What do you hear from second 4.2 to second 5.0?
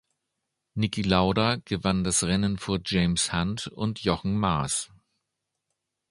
Mass.